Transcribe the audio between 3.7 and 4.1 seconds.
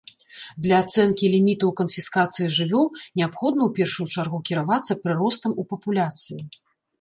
першую